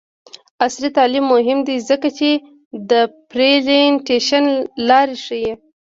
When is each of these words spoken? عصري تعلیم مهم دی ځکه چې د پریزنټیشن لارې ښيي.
عصري 0.65 0.89
تعلیم 0.97 1.25
مهم 1.33 1.59
دی 1.67 1.75
ځکه 1.89 2.07
چې 2.17 2.29
د 2.89 2.91
پریزنټیشن 3.29 4.45
لارې 4.87 5.15
ښيي. 5.25 5.51